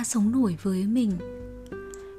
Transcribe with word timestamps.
ta 0.00 0.04
sống 0.04 0.32
nổi 0.32 0.56
với 0.62 0.84
mình. 0.86 1.18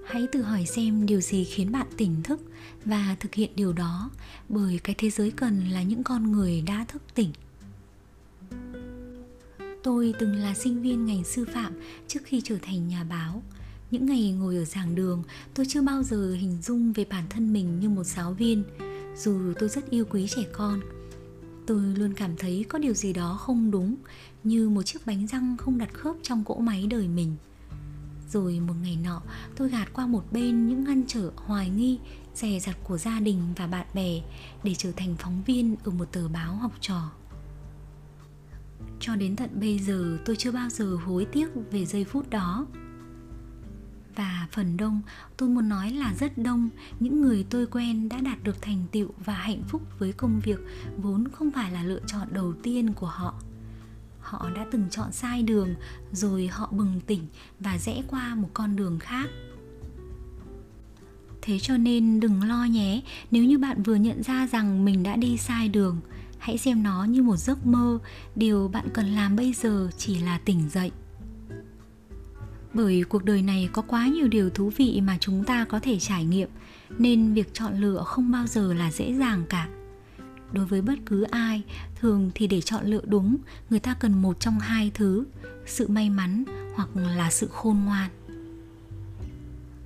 Hãy 0.06 0.28
tự 0.32 0.42
hỏi 0.42 0.66
xem 0.66 1.06
điều 1.06 1.22
gì 1.22 1.44
khiến 1.44 1.72
bạn 1.72 1.88
tỉnh 1.98 2.24
thức 2.24 2.42
và 2.86 3.16
thực 3.20 3.36
hiện 3.36 3.52
điều 3.56 3.74
đó, 3.74 4.10
bởi 4.50 4.80
cái 4.84 4.96
thế 4.98 5.10
giới 5.10 5.32
cần 5.32 5.70
là 5.70 5.84
những 5.84 6.04
con 6.04 6.32
người 6.32 6.62
đã 6.62 6.86
thức 6.88 7.02
tỉnh. 7.16 7.30
Tôi 9.84 10.14
từng 10.20 10.36
là 10.36 10.54
sinh 10.54 10.82
viên 10.82 11.06
ngành 11.06 11.24
sư 11.24 11.46
phạm 11.54 11.74
trước 12.08 12.20
khi 12.24 12.42
trở 12.44 12.58
thành 12.62 12.88
nhà 12.88 13.04
báo. 13.04 13.44
Những 13.92 14.06
ngày 14.06 14.32
ngồi 14.32 14.56
ở 14.56 14.66
giảng 14.66 14.96
đường, 14.96 15.24
tôi 15.54 15.66
chưa 15.70 15.82
bao 15.82 16.04
giờ 16.04 16.34
hình 16.34 16.58
dung 16.62 16.94
về 16.94 17.06
bản 17.06 17.24
thân 17.30 17.54
mình 17.54 17.80
như 17.80 17.90
một 17.90 18.04
giáo 18.04 18.34
viên. 18.34 18.64
Dù 19.18 19.54
tôi 19.60 19.70
rất 19.70 19.90
yêu 19.90 20.06
quý 20.10 20.28
trẻ 20.28 20.44
con, 20.52 20.80
tôi 21.68 21.82
luôn 21.82 22.14
cảm 22.14 22.36
thấy 22.38 22.66
có 22.70 22.80
điều 22.80 22.94
gì 22.94 23.14
đó 23.14 23.38
không 23.42 23.72
đúng, 23.72 23.96
như 24.44 24.70
một 24.70 24.84
chiếc 24.84 25.06
bánh 25.06 25.28
răng 25.28 25.56
không 25.58 25.78
đặt 25.78 25.94
khớp 25.94 26.16
trong 26.24 26.44
cỗ 26.44 26.60
máy 26.60 26.88
đời 26.88 27.08
mình 27.08 27.36
rồi 28.32 28.60
một 28.60 28.74
ngày 28.84 28.98
nọ, 29.04 29.22
tôi 29.56 29.70
gạt 29.70 29.94
qua 29.94 30.08
một 30.08 30.24
bên 30.32 30.68
những 30.68 30.84
ngăn 30.84 31.04
trở 31.08 31.32
hoài 31.36 31.70
nghi, 31.70 32.00
dè 32.36 32.60
dặt 32.60 32.78
của 32.84 32.98
gia 32.98 33.20
đình 33.20 33.54
và 33.58 33.68
bạn 33.68 33.88
bè 33.94 34.22
để 34.64 34.76
trở 34.78 34.92
thành 34.92 35.16
phóng 35.20 35.44
viên 35.46 35.76
ở 35.84 35.92
một 35.92 36.12
tờ 36.12 36.28
báo 36.28 36.56
học 36.56 36.72
trò. 36.80 37.12
Cho 39.00 39.16
đến 39.16 39.36
tận 39.36 39.50
bây 39.60 39.80
giờ, 39.80 40.18
tôi 40.26 40.36
chưa 40.36 40.52
bao 40.52 40.70
giờ 40.70 40.98
hối 41.06 41.26
tiếc 41.26 41.48
về 41.72 41.86
giây 41.86 42.04
phút 42.06 42.30
đó. 42.30 42.66
Và 44.16 44.48
phần 44.52 44.78
đông, 44.78 45.02
tôi 45.38 45.50
muốn 45.50 45.70
nói 45.70 45.92
là 45.92 46.14
rất 46.20 46.38
đông, 46.38 46.70
những 47.00 47.22
người 47.22 47.46
tôi 47.50 47.68
quen 47.68 48.10
đã 48.10 48.22
đạt 48.22 48.44
được 48.44 48.62
thành 48.62 48.84
tựu 48.92 49.10
và 49.26 49.34
hạnh 49.34 49.64
phúc 49.68 49.82
với 50.00 50.14
công 50.14 50.40
việc 50.40 50.60
vốn 50.98 51.28
không 51.32 51.52
phải 51.52 51.72
là 51.72 51.84
lựa 51.84 52.00
chọn 52.08 52.28
đầu 52.32 52.54
tiên 52.64 52.94
của 52.94 53.08
họ 53.08 53.36
họ 54.32 54.50
đã 54.56 54.66
từng 54.72 54.86
chọn 54.90 55.12
sai 55.12 55.44
đường, 55.44 55.76
rồi 56.12 56.48
họ 56.48 56.70
bừng 56.72 57.02
tỉnh 57.08 57.28
và 57.60 57.78
rẽ 57.78 58.02
qua 58.08 58.36
một 58.36 58.50
con 58.54 58.76
đường 58.76 59.00
khác. 59.00 59.30
Thế 61.42 61.60
cho 61.60 61.78
nên 61.78 62.20
đừng 62.20 62.44
lo 62.44 62.64
nhé, 62.64 63.02
nếu 63.32 63.44
như 63.44 63.58
bạn 63.58 63.84
vừa 63.84 63.96
nhận 63.96 64.24
ra 64.24 64.48
rằng 64.48 64.86
mình 64.86 65.04
đã 65.04 65.16
đi 65.16 65.38
sai 65.38 65.68
đường, 65.68 66.00
hãy 66.38 66.58
xem 66.58 66.84
nó 66.84 67.04
như 67.04 67.24
một 67.24 67.38
giấc 67.38 67.66
mơ. 67.66 68.00
Điều 68.36 68.68
bạn 68.68 68.88
cần 68.94 69.08
làm 69.08 69.36
bây 69.36 69.54
giờ 69.54 69.90
chỉ 69.98 70.20
là 70.20 70.38
tỉnh 70.38 70.70
dậy. 70.70 70.92
Bởi 72.74 73.04
cuộc 73.10 73.26
đời 73.26 73.42
này 73.42 73.70
có 73.74 73.82
quá 73.82 74.08
nhiều 74.08 74.28
điều 74.28 74.50
thú 74.50 74.72
vị 74.78 75.02
mà 75.02 75.18
chúng 75.20 75.44
ta 75.44 75.66
có 75.66 75.80
thể 75.80 76.00
trải 76.00 76.26
nghiệm, 76.26 76.50
nên 76.98 77.34
việc 77.34 77.54
chọn 77.54 77.78
lựa 77.82 78.04
không 78.06 78.32
bao 78.32 78.48
giờ 78.48 78.74
là 78.74 78.92
dễ 78.92 79.14
dàng 79.14 79.44
cả 79.50 79.68
đối 80.54 80.66
với 80.66 80.82
bất 80.82 81.00
cứ 81.06 81.24
ai, 81.24 81.64
thường 82.00 82.32
thì 82.36 82.48
để 82.48 82.62
chọn 82.62 82.86
lựa 82.86 83.02
đúng, 83.06 83.38
người 83.70 83.80
ta 83.80 83.94
cần 83.94 84.22
một 84.22 84.40
trong 84.40 84.60
hai 84.60 84.92
thứ, 84.94 85.26
sự 85.66 85.88
may 85.88 86.10
mắn 86.10 86.44
hoặc 86.76 86.90
là 86.96 87.32
sự 87.32 87.48
khôn 87.48 87.78
ngoan. 87.86 88.10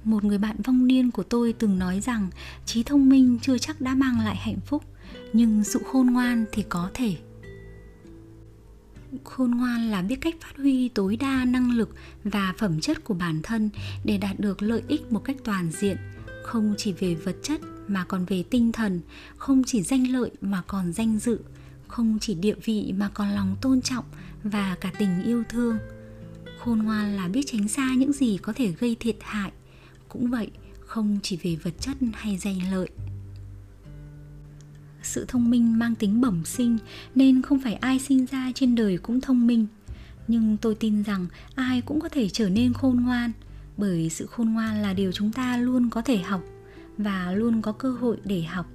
Một 0.04 0.24
người 0.24 0.38
bạn 0.38 0.56
vong 0.64 0.88
niên 0.88 1.12
của 1.12 1.24
tôi 1.24 1.54
từng 1.54 1.80
nói 1.80 2.02
rằng 2.02 2.30
trí 2.66 2.84
thông 2.84 3.10
minh 3.10 3.40
chưa 3.42 3.58
chắc 3.58 3.82
đã 3.82 3.96
mang 3.96 4.20
lại 4.20 4.36
hạnh 4.36 4.60
phúc, 4.66 4.84
nhưng 5.34 5.64
sự 5.64 5.82
khôn 5.92 6.08
ngoan 6.08 6.46
thì 6.52 6.64
có 6.70 6.90
thể. 6.94 7.18
Khôn 9.24 9.52
ngoan 9.52 9.92
là 9.92 10.02
biết 10.02 10.16
cách 10.22 10.36
phát 10.42 10.58
huy 10.58 10.90
tối 10.90 11.16
đa 11.16 11.46
năng 11.46 11.72
lực 11.72 11.96
và 12.24 12.54
phẩm 12.58 12.80
chất 12.80 13.04
của 13.04 13.14
bản 13.14 13.40
thân 13.44 13.70
để 14.04 14.18
đạt 14.18 14.40
được 14.40 14.62
lợi 14.62 14.84
ích 14.88 15.12
một 15.12 15.20
cách 15.20 15.38
toàn 15.44 15.72
diện 15.72 15.98
không 16.46 16.74
chỉ 16.78 16.92
về 16.92 17.16
vật 17.16 17.36
chất 17.44 17.62
mà 17.88 18.04
còn 18.04 18.26
về 18.26 18.44
tinh 18.50 18.72
thần, 18.72 19.02
không 19.38 19.64
chỉ 19.64 19.84
danh 19.84 20.12
lợi 20.12 20.32
mà 20.42 20.62
còn 20.68 20.94
danh 20.94 21.20
dự, 21.20 21.40
không 21.88 22.18
chỉ 22.22 22.36
địa 22.36 22.56
vị 22.64 22.94
mà 22.98 23.10
còn 23.14 23.30
lòng 23.30 23.56
tôn 23.62 23.82
trọng 23.82 24.06
và 24.44 24.78
cả 24.82 24.92
tình 25.00 25.24
yêu 25.24 25.44
thương. 25.50 25.78
Khôn 26.60 26.80
ngoan 26.80 27.16
là 27.16 27.28
biết 27.28 27.44
tránh 27.46 27.68
xa 27.68 27.94
những 27.98 28.14
gì 28.14 28.38
có 28.42 28.54
thể 28.54 28.72
gây 28.72 28.96
thiệt 29.00 29.16
hại. 29.22 29.52
Cũng 30.10 30.30
vậy, 30.30 30.52
không 30.80 31.20
chỉ 31.24 31.38
về 31.44 31.56
vật 31.56 31.74
chất 31.80 31.98
hay 32.14 32.38
danh 32.38 32.72
lợi. 32.72 32.90
Sự 35.04 35.26
thông 35.28 35.50
minh 35.50 35.80
mang 35.80 35.96
tính 35.96 36.22
bẩm 36.22 36.46
sinh 36.46 36.78
nên 37.16 37.42
không 37.42 37.60
phải 37.60 37.74
ai 37.74 38.00
sinh 38.00 38.26
ra 38.26 38.52
trên 38.56 38.76
đời 38.76 38.98
cũng 38.98 39.22
thông 39.22 39.48
minh. 39.48 39.68
Nhưng 40.28 40.58
tôi 40.58 40.76
tin 40.76 41.04
rằng 41.04 41.26
ai 41.56 41.82
cũng 41.82 42.02
có 42.02 42.10
thể 42.10 42.30
trở 42.30 42.50
nên 42.50 42.74
khôn 42.74 43.02
ngoan 43.02 43.32
bởi 43.78 44.10
sự 44.10 44.26
khôn 44.26 44.54
ngoan 44.54 44.82
là 44.82 44.94
điều 44.94 45.12
chúng 45.12 45.32
ta 45.32 45.58
luôn 45.58 45.90
có 45.90 46.02
thể 46.02 46.18
học 46.18 46.42
và 46.98 47.32
luôn 47.32 47.62
có 47.62 47.72
cơ 47.72 47.92
hội 47.92 48.18
để 48.24 48.42
học. 48.42 48.66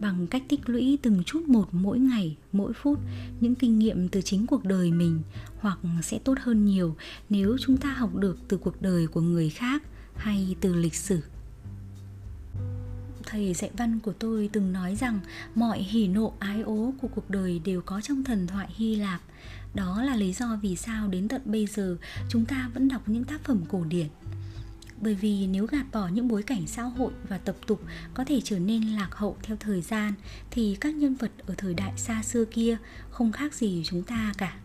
Bằng 0.00 0.26
cách 0.26 0.42
tích 0.48 0.68
lũy 0.68 0.98
từng 1.02 1.24
chút 1.24 1.42
một 1.48 1.68
mỗi 1.72 1.98
ngày, 1.98 2.36
mỗi 2.52 2.72
phút, 2.72 3.00
những 3.40 3.54
kinh 3.54 3.78
nghiệm 3.78 4.08
từ 4.08 4.22
chính 4.22 4.46
cuộc 4.46 4.64
đời 4.64 4.90
mình, 4.90 5.22
hoặc 5.58 5.78
sẽ 6.02 6.18
tốt 6.18 6.34
hơn 6.40 6.64
nhiều 6.64 6.96
nếu 7.28 7.56
chúng 7.60 7.76
ta 7.76 7.88
học 7.88 8.14
được 8.14 8.38
từ 8.48 8.56
cuộc 8.56 8.82
đời 8.82 9.06
của 9.06 9.20
người 9.20 9.50
khác 9.50 9.82
hay 10.16 10.56
từ 10.60 10.74
lịch 10.74 10.94
sử 10.94 11.20
thầy 13.26 13.54
dạy 13.54 13.70
văn 13.76 14.00
của 14.00 14.12
tôi 14.12 14.50
từng 14.52 14.72
nói 14.72 14.96
rằng 14.96 15.20
mọi 15.54 15.78
hỉ 15.78 16.08
nộ, 16.08 16.34
ái 16.38 16.62
ố 16.62 16.92
của 17.00 17.08
cuộc 17.08 17.30
đời 17.30 17.60
đều 17.64 17.82
có 17.82 18.00
trong 18.00 18.24
thần 18.24 18.46
thoại 18.46 18.68
Hy 18.76 18.96
Lạp. 18.96 19.20
Đó 19.74 20.02
là 20.02 20.16
lý 20.16 20.32
do 20.32 20.58
vì 20.62 20.76
sao 20.76 21.08
đến 21.08 21.28
tận 21.28 21.42
bây 21.44 21.66
giờ 21.66 21.96
chúng 22.28 22.44
ta 22.44 22.70
vẫn 22.74 22.88
đọc 22.88 23.08
những 23.08 23.24
tác 23.24 23.44
phẩm 23.44 23.60
cổ 23.68 23.84
điển. 23.84 24.06
Bởi 25.00 25.14
vì 25.14 25.46
nếu 25.46 25.66
gạt 25.66 25.86
bỏ 25.92 26.08
những 26.08 26.28
bối 26.28 26.42
cảnh 26.42 26.66
xã 26.66 26.82
hội 26.82 27.12
và 27.28 27.38
tập 27.38 27.56
tục 27.66 27.82
có 28.14 28.24
thể 28.24 28.40
trở 28.44 28.58
nên 28.58 28.82
lạc 28.82 29.08
hậu 29.12 29.36
theo 29.42 29.56
thời 29.60 29.80
gian, 29.80 30.12
thì 30.50 30.76
các 30.80 30.94
nhân 30.94 31.14
vật 31.14 31.30
ở 31.46 31.54
thời 31.58 31.74
đại 31.74 31.92
xa 31.96 32.22
xưa 32.22 32.44
kia 32.44 32.76
không 33.10 33.32
khác 33.32 33.54
gì 33.54 33.82
chúng 33.84 34.02
ta 34.02 34.32
cả 34.38 34.56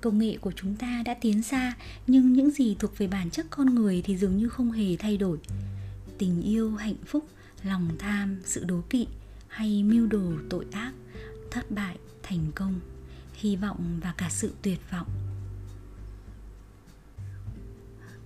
công 0.00 0.18
nghệ 0.18 0.36
của 0.40 0.52
chúng 0.52 0.76
ta 0.76 1.02
đã 1.04 1.14
tiến 1.14 1.42
xa, 1.42 1.72
nhưng 2.06 2.32
những 2.32 2.50
gì 2.50 2.76
thuộc 2.78 2.98
về 2.98 3.06
bản 3.06 3.30
chất 3.30 3.46
con 3.50 3.74
người 3.74 4.02
thì 4.04 4.16
dường 4.16 4.36
như 4.36 4.48
không 4.48 4.72
hề 4.72 4.96
thay 4.96 5.16
đổi 5.16 5.38
tình 6.18 6.42
yêu 6.42 6.76
hạnh 6.76 6.96
phúc 7.06 7.28
lòng 7.62 7.88
tham 7.98 8.36
sự 8.44 8.64
đố 8.64 8.80
kỵ 8.90 9.06
hay 9.48 9.82
mưu 9.82 10.06
đồ 10.06 10.32
tội 10.50 10.66
ác 10.72 10.92
thất 11.50 11.70
bại 11.70 11.96
thành 12.22 12.52
công 12.54 12.80
hy 13.34 13.56
vọng 13.56 14.00
và 14.02 14.14
cả 14.16 14.28
sự 14.30 14.52
tuyệt 14.62 14.78
vọng 14.92 15.08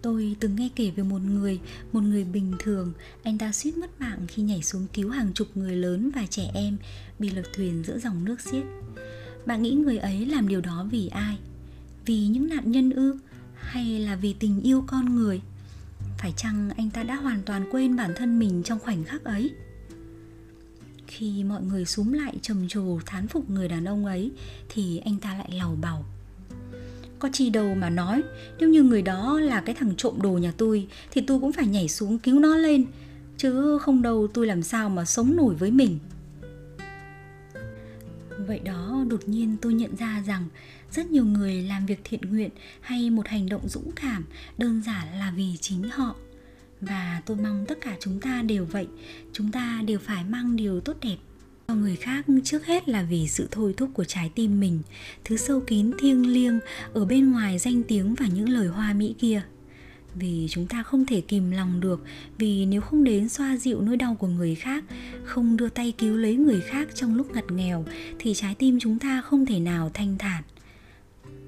Tôi 0.02 0.36
từng 0.40 0.56
nghe 0.56 0.68
kể 0.76 0.90
về 0.90 1.02
một 1.02 1.22
người, 1.22 1.60
một 1.92 2.00
người 2.02 2.24
bình 2.24 2.52
thường, 2.58 2.92
anh 3.22 3.38
ta 3.38 3.52
suýt 3.52 3.76
mất 3.76 4.00
mạng 4.00 4.26
khi 4.28 4.42
nhảy 4.42 4.62
xuống 4.62 4.86
cứu 4.94 5.10
hàng 5.10 5.32
chục 5.32 5.48
người 5.54 5.76
lớn 5.76 6.10
và 6.14 6.26
trẻ 6.30 6.50
em 6.54 6.76
bị 7.18 7.30
lật 7.30 7.42
thuyền 7.54 7.82
giữa 7.86 7.98
dòng 7.98 8.24
nước 8.24 8.40
xiết. 8.40 8.64
Bạn 9.46 9.62
nghĩ 9.62 9.70
người 9.70 9.98
ấy 9.98 10.26
làm 10.26 10.48
điều 10.48 10.60
đó 10.60 10.86
vì 10.90 11.08
ai? 11.08 11.38
Vì 12.06 12.26
những 12.26 12.48
nạn 12.48 12.70
nhân 12.70 12.90
ư? 12.90 13.18
Hay 13.54 13.98
là 13.98 14.16
vì 14.16 14.32
tình 14.32 14.60
yêu 14.60 14.84
con 14.86 15.16
người? 15.16 15.40
Phải 16.20 16.32
chăng 16.36 16.70
anh 16.76 16.90
ta 16.90 17.02
đã 17.02 17.14
hoàn 17.14 17.42
toàn 17.42 17.64
quên 17.70 17.96
bản 17.96 18.10
thân 18.16 18.38
mình 18.38 18.62
trong 18.62 18.78
khoảnh 18.78 19.04
khắc 19.04 19.24
ấy? 19.24 19.50
Khi 21.06 21.44
mọi 21.44 21.62
người 21.62 21.84
xúm 21.84 22.12
lại 22.12 22.36
trầm 22.42 22.68
trồ 22.68 22.98
thán 23.06 23.28
phục 23.28 23.50
người 23.50 23.68
đàn 23.68 23.84
ông 23.84 24.06
ấy, 24.06 24.30
thì 24.68 24.98
anh 24.98 25.16
ta 25.16 25.34
lại 25.34 25.50
lầu 25.58 25.78
bầu. 25.80 26.04
Có 27.18 27.28
chi 27.32 27.50
đâu 27.50 27.74
mà 27.74 27.90
nói, 27.90 28.22
nếu 28.58 28.68
như 28.68 28.82
người 28.82 29.02
đó 29.02 29.40
là 29.40 29.60
cái 29.60 29.74
thằng 29.74 29.96
trộm 29.96 30.22
đồ 30.22 30.32
nhà 30.32 30.52
tôi, 30.56 30.86
thì 31.10 31.20
tôi 31.26 31.40
cũng 31.40 31.52
phải 31.52 31.66
nhảy 31.66 31.88
xuống 31.88 32.18
cứu 32.18 32.40
nó 32.40 32.56
lên, 32.56 32.84
chứ 33.36 33.78
không 33.78 34.02
đâu 34.02 34.28
tôi 34.34 34.46
làm 34.46 34.62
sao 34.62 34.88
mà 34.88 35.04
sống 35.04 35.36
nổi 35.36 35.54
với 35.54 35.70
mình 35.70 35.98
vậy 38.50 38.60
đó, 38.64 39.04
đột 39.08 39.28
nhiên 39.28 39.56
tôi 39.62 39.74
nhận 39.74 39.96
ra 39.96 40.22
rằng 40.26 40.48
rất 40.90 41.06
nhiều 41.06 41.24
người 41.24 41.62
làm 41.62 41.86
việc 41.86 42.00
thiện 42.04 42.20
nguyện 42.20 42.50
hay 42.80 43.10
một 43.10 43.28
hành 43.28 43.48
động 43.48 43.68
dũng 43.68 43.90
cảm 43.96 44.24
đơn 44.58 44.82
giản 44.86 45.18
là 45.18 45.32
vì 45.36 45.56
chính 45.60 45.82
họ. 45.82 46.14
Và 46.80 47.22
tôi 47.26 47.36
mong 47.36 47.64
tất 47.68 47.78
cả 47.80 47.96
chúng 48.00 48.20
ta 48.20 48.42
đều 48.42 48.64
vậy, 48.64 48.86
chúng 49.32 49.52
ta 49.52 49.82
đều 49.86 49.98
phải 49.98 50.24
mang 50.24 50.56
điều 50.56 50.80
tốt 50.80 50.96
đẹp 51.02 51.16
cho 51.68 51.74
người 51.74 51.96
khác 51.96 52.26
trước 52.44 52.66
hết 52.66 52.88
là 52.88 53.02
vì 53.02 53.28
sự 53.28 53.48
thôi 53.50 53.74
thúc 53.76 53.90
của 53.94 54.04
trái 54.04 54.30
tim 54.34 54.60
mình, 54.60 54.80
thứ 55.24 55.36
sâu 55.36 55.60
kín 55.60 55.90
thiêng 55.98 56.32
liêng 56.32 56.60
ở 56.92 57.04
bên 57.04 57.32
ngoài 57.32 57.58
danh 57.58 57.82
tiếng 57.82 58.14
và 58.14 58.26
những 58.26 58.48
lời 58.48 58.66
hoa 58.66 58.92
mỹ 58.92 59.14
kia 59.18 59.42
vì 60.14 60.46
chúng 60.50 60.66
ta 60.66 60.82
không 60.82 61.06
thể 61.06 61.20
kìm 61.20 61.50
lòng 61.50 61.80
được, 61.80 62.04
vì 62.38 62.66
nếu 62.66 62.80
không 62.80 63.04
đến 63.04 63.28
xoa 63.28 63.56
dịu 63.56 63.80
nỗi 63.80 63.96
đau 63.96 64.14
của 64.14 64.26
người 64.26 64.54
khác, 64.54 64.84
không 65.24 65.56
đưa 65.56 65.68
tay 65.68 65.92
cứu 65.98 66.16
lấy 66.16 66.36
người 66.36 66.60
khác 66.60 66.88
trong 66.94 67.14
lúc 67.14 67.30
ngặt 67.34 67.44
nghèo, 67.50 67.84
thì 68.18 68.34
trái 68.34 68.54
tim 68.54 68.78
chúng 68.80 68.98
ta 68.98 69.20
không 69.20 69.46
thể 69.46 69.60
nào 69.60 69.90
thanh 69.94 70.18
thản. 70.18 70.42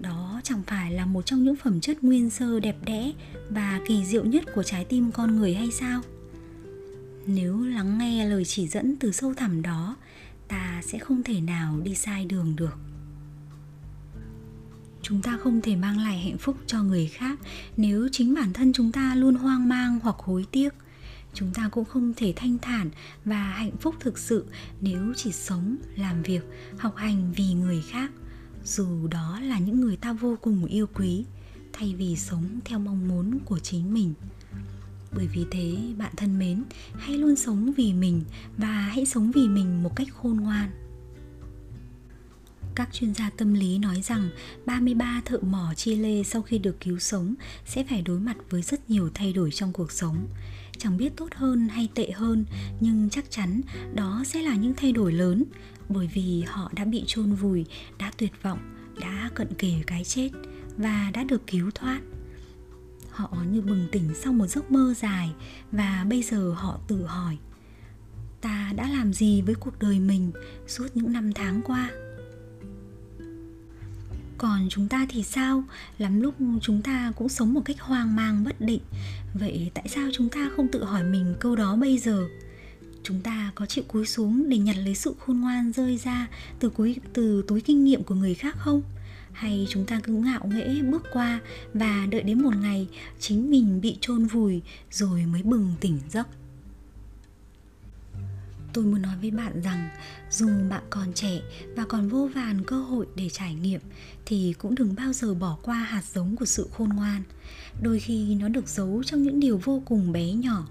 Đó 0.00 0.40
chẳng 0.44 0.62
phải 0.66 0.92
là 0.92 1.06
một 1.06 1.26
trong 1.26 1.44
những 1.44 1.56
phẩm 1.56 1.80
chất 1.80 2.04
nguyên 2.04 2.30
sơ 2.30 2.60
đẹp 2.60 2.76
đẽ 2.84 3.12
và 3.50 3.80
kỳ 3.88 4.04
diệu 4.04 4.24
nhất 4.24 4.44
của 4.54 4.62
trái 4.62 4.84
tim 4.84 5.12
con 5.12 5.36
người 5.36 5.54
hay 5.54 5.68
sao? 5.70 6.00
Nếu 7.26 7.64
lắng 7.64 7.98
nghe 7.98 8.26
lời 8.26 8.44
chỉ 8.44 8.68
dẫn 8.68 8.96
từ 8.96 9.12
sâu 9.12 9.34
thẳm 9.34 9.62
đó, 9.62 9.96
ta 10.48 10.82
sẽ 10.84 10.98
không 10.98 11.22
thể 11.22 11.40
nào 11.40 11.80
đi 11.80 11.94
sai 11.94 12.24
đường 12.24 12.56
được 12.56 12.91
chúng 15.02 15.22
ta 15.22 15.38
không 15.43 15.60
thể 15.60 15.76
mang 15.76 15.99
lại 15.99 16.19
hạnh 16.19 16.38
phúc 16.38 16.56
cho 16.66 16.82
người 16.82 17.06
khác 17.06 17.38
nếu 17.76 18.08
chính 18.12 18.34
bản 18.34 18.52
thân 18.52 18.72
chúng 18.72 18.93
ta 18.93 19.14
luôn 19.14 19.34
hoang 19.34 19.69
mang 19.69 19.99
hoặc 20.02 20.16
hối 20.19 20.46
tiếc. 20.50 20.75
Chúng 21.34 21.50
ta 21.54 21.69
cũng 21.69 21.84
không 21.84 22.12
thể 22.16 22.32
thanh 22.37 22.58
thản 22.62 22.90
và 23.25 23.43
hạnh 23.43 23.76
phúc 23.81 23.94
thực 24.00 24.19
sự 24.19 24.44
nếu 24.81 25.12
chỉ 25.16 25.32
sống, 25.32 25.76
làm 25.96 26.22
việc, 26.22 26.43
học 26.78 26.96
hành 26.96 27.32
vì 27.37 27.52
người 27.52 27.82
khác. 27.90 28.10
Dù 28.64 29.06
đó 29.06 29.40
là 29.43 29.58
những 29.58 29.81
người 29.81 29.96
ta 29.96 30.12
vô 30.12 30.37
cùng 30.40 30.64
yêu 30.64 30.87
quý, 30.94 31.25
thay 31.72 31.94
vì 31.94 32.16
sống 32.16 32.44
theo 32.64 32.78
mong 32.78 33.08
muốn 33.08 33.38
của 33.44 33.58
chính 33.58 33.94
mình. 33.94 34.14
Bởi 35.16 35.26
vì 35.26 35.46
thế, 35.50 35.76
bạn 35.98 36.12
thân 36.16 36.38
mến, 36.38 36.64
hãy 36.98 37.19
luôn 37.19 37.37
sống 37.37 37.72
vì 37.76 37.93
mình 37.93 38.22
và 38.56 38.72
hãy 38.72 39.06
sống 39.06 39.32
vì 39.32 39.48
mình 39.48 39.82
một 39.82 39.96
cách 39.96 40.08
khôn 40.22 40.37
ngoan 40.37 40.70
các 42.74 42.88
chuyên 42.92 43.14
gia 43.14 43.30
tâm 43.30 43.54
lý 43.54 43.78
nói 43.78 44.02
rằng 44.02 44.30
33 44.66 45.22
thợ 45.24 45.38
mỏ 45.38 45.74
Chile 45.76 46.22
sau 46.22 46.42
khi 46.42 46.58
được 46.58 46.80
cứu 46.80 46.98
sống 46.98 47.34
sẽ 47.66 47.84
phải 47.90 48.02
đối 48.02 48.20
mặt 48.20 48.36
với 48.50 48.62
rất 48.62 48.90
nhiều 48.90 49.10
thay 49.14 49.32
đổi 49.32 49.50
trong 49.50 49.72
cuộc 49.72 49.92
sống. 49.92 50.28
Chẳng 50.78 50.96
biết 50.96 51.16
tốt 51.16 51.28
hơn 51.34 51.69
hay 51.69 51.88
tệ 51.94 52.10
hơn, 52.10 52.44
nhưng 52.80 53.10
chắc 53.10 53.30
chắn 53.30 53.60
đó 53.94 54.22
sẽ 54.26 54.42
là 54.42 54.54
những 54.54 54.74
thay 54.76 54.92
đổi 54.92 55.12
lớn 55.12 55.44
bởi 55.88 56.10
vì 56.14 56.42
họ 56.46 56.70
đã 56.74 56.84
bị 56.84 57.04
chôn 57.06 57.34
vùi, 57.34 57.64
đã 57.98 58.12
tuyệt 58.19 58.32
vọng, 58.42 58.58
đã 59.00 59.30
cận 59.34 59.54
kề 59.58 59.72
cái 59.86 60.04
chết 60.04 60.30
và 60.76 61.10
đã 61.14 61.24
được 61.24 61.46
cứu 61.46 61.70
thoát. 61.74 62.00
Họ 63.10 63.36
như 63.52 63.60
bừng 63.60 63.88
tỉnh 63.92 64.14
sau 64.14 64.32
một 64.32 64.46
giấc 64.46 64.70
mơ 64.70 64.94
dài 64.96 65.30
và 65.72 66.06
bây 66.08 66.22
giờ 66.22 66.54
họ 66.56 66.80
tự 66.88 67.04
hỏi 67.04 67.38
ta 68.42 68.72
đã 68.76 68.88
làm 68.88 69.12
gì 69.12 69.42
với 69.42 69.54
cuộc 69.54 69.78
đời 69.78 70.00
mình 70.00 70.32
suốt 70.66 70.86
những 70.94 71.12
năm 71.12 71.32
tháng 71.32 71.60
qua 71.64 71.90
còn 74.42 74.68
chúng 74.70 74.88
ta 74.88 75.06
thì 75.08 75.22
sao? 75.22 75.64
Lắm 75.98 76.20
lúc 76.20 76.34
chúng 76.62 76.82
ta 76.82 77.12
cũng 77.16 77.28
sống 77.28 77.54
một 77.54 77.60
cách 77.64 77.80
hoang 77.80 78.16
mang, 78.16 78.44
bất 78.44 78.60
định. 78.60 78.80
Vậy 79.34 79.70
tại 79.74 79.88
sao 79.88 80.08
chúng 80.12 80.28
ta 80.28 80.50
không 80.56 80.68
tự 80.68 80.84
hỏi 80.84 81.04
mình 81.04 81.34
câu 81.40 81.56
đó 81.56 81.76
bây 81.76 81.98
giờ? 81.98 82.26
Chúng 83.02 83.20
ta 83.20 83.52
có 83.54 83.66
chịu 83.66 83.84
cúi 83.88 84.06
xuống 84.06 84.48
để 84.48 84.58
nhặt 84.58 84.76
lấy 84.84 84.94
sự 84.94 85.14
khôn 85.18 85.40
ngoan 85.40 85.72
rơi 85.72 85.96
ra 85.96 86.26
từ 86.58 86.70
cuối 86.70 86.96
từ 87.12 87.44
túi 87.48 87.60
kinh 87.60 87.84
nghiệm 87.84 88.02
của 88.02 88.14
người 88.14 88.34
khác 88.34 88.56
không? 88.58 88.82
Hay 89.32 89.66
chúng 89.70 89.86
ta 89.86 90.00
cứ 90.04 90.12
ngạo 90.12 90.46
nghễ 90.46 90.82
bước 90.82 91.02
qua 91.12 91.40
và 91.74 92.06
đợi 92.10 92.22
đến 92.22 92.42
một 92.42 92.56
ngày 92.56 92.88
chính 93.20 93.50
mình 93.50 93.80
bị 93.80 93.96
chôn 94.00 94.26
vùi 94.26 94.62
rồi 94.90 95.26
mới 95.26 95.42
bừng 95.42 95.74
tỉnh 95.80 95.98
giấc? 96.10 96.28
Tôi 98.72 98.84
muốn 98.84 99.02
nói 99.02 99.16
với 99.20 99.30
bạn 99.30 99.62
rằng, 99.62 99.88
dù 100.30 100.48
bạn 100.70 100.82
còn 100.90 101.12
trẻ 101.12 101.40
và 101.76 101.84
còn 101.84 102.08
vô 102.08 102.28
vàn 102.34 102.64
cơ 102.64 102.76
hội 102.76 103.06
để 103.16 103.28
trải 103.28 103.54
nghiệm, 103.54 103.80
thì 104.26 104.54
cũng 104.58 104.74
đừng 104.74 104.94
bao 104.94 105.12
giờ 105.12 105.34
bỏ 105.34 105.58
qua 105.62 105.76
hạt 105.76 106.04
giống 106.14 106.36
của 106.36 106.44
sự 106.44 106.69
khôn 106.76 106.88
ngoan. 106.88 107.22
Đôi 107.82 108.00
khi 108.00 108.34
nó 108.34 108.48
được 108.48 108.69
giấu 108.69 109.02
trong 109.02 109.22
những 109.22 109.40
điều 109.40 109.60
vô 109.64 109.82
cùng 109.84 110.12
bé 110.12 110.32
nhỏ. 110.32 110.66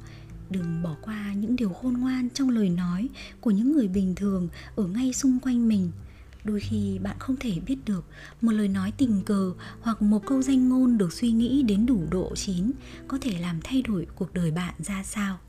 Đừng 0.50 0.84
bỏ 0.84 0.96
qua 1.02 1.34
những 1.34 1.56
điều 1.56 1.70
khôn 1.70 1.94
ngoan 1.94 2.30
trong 2.30 2.50
lời 2.50 2.70
nói 2.70 3.10
của 3.42 3.52
những 3.52 3.72
người 3.72 3.88
bình 3.88 4.16
thường 4.16 4.48
ở 4.76 4.88
ngay 4.88 5.14
xung 5.14 5.40
quanh 5.40 5.68
mình. 5.68 5.92
Đôi 6.44 6.60
khi 6.60 7.00
bạn 7.00 7.16
không 7.20 7.36
thể 7.40 7.60
biết 7.66 7.78
được 7.86 8.06
một 8.42 8.52
lời 8.52 8.68
nói 8.68 8.92
tình 8.98 9.22
cờ 9.26 9.54
hoặc 9.82 10.02
một 10.02 10.26
câu 10.26 10.42
danh 10.42 10.70
ngôn 10.70 10.98
được 10.98 11.14
suy 11.14 11.32
nghĩ 11.32 11.64
đến 11.64 11.86
đủ 11.86 12.04
độ 12.12 12.36
chín 12.36 12.72
có 13.08 13.18
thể 13.22 13.38
làm 13.40 13.60
thay 13.64 13.82
đổi 13.82 14.08
cuộc 14.16 14.34
đời 14.34 14.52
bạn 14.52 14.74
ra 14.80 15.04
sao 15.04 15.40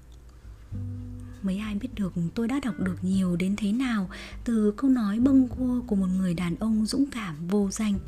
mấy 1.45 1.59
ai 1.59 1.75
biết 1.75 1.89
được 1.95 2.13
tôi 2.35 2.49
đã 2.49 2.61
đọc 2.63 2.75
được 2.79 2.97
nhiều 3.03 3.37
đến 3.37 3.57
thế 3.57 3.73
nào 3.73 4.11
từ 4.45 4.75
câu 4.77 4.91
nói 4.91 5.21
bâng 5.21 5.49
khuâng 5.49 5.83
của 5.87 5.97
một 5.97 6.07
người 6.07 6.35
đàn 6.35 6.57
ông 6.57 6.87
dũng 6.87 7.07
cảm 7.11 7.49
vô 7.49 7.71
danh. 7.71 7.99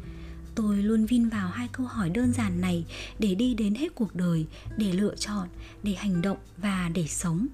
Tôi 0.54 0.76
luôn 0.76 1.06
vin 1.06 1.28
vào 1.28 1.48
hai 1.48 1.68
câu 1.72 1.86
hỏi 1.86 2.10
đơn 2.10 2.32
giản 2.32 2.60
này 2.60 2.84
để 3.18 3.34
đi 3.34 3.54
đến 3.54 3.74
hết 3.74 3.94
cuộc 3.94 4.14
đời, 4.14 4.46
để 4.76 4.92
lựa 4.92 5.14
chọn, 5.16 5.48
để 5.82 5.94
hành 5.94 6.22
động 6.22 6.38
và 6.56 6.90
để 6.94 7.06
sống. 7.06 7.46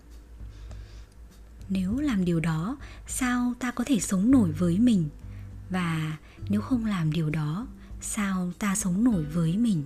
Nếu 1.68 1.98
làm 1.98 2.24
điều 2.24 2.40
đó, 2.40 2.76
sao 3.06 3.54
ta 3.58 3.70
có 3.70 3.84
thể 3.84 4.00
sống 4.00 4.30
nổi 4.30 4.52
với 4.52 4.78
mình? 4.78 5.08
Và 5.70 6.18
nếu 6.48 6.60
không 6.60 6.84
làm 6.84 7.12
điều 7.12 7.30
đó, 7.30 7.66
sao 8.00 8.52
ta 8.58 8.74
sống 8.76 9.04
nổi 9.04 9.24
với 9.24 9.56
mình? 9.56 9.84